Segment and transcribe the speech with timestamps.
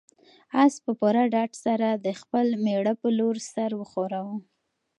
[0.63, 4.35] آس په پوره ډاډ سره د خپل مېړه په لور سر وښوراوه.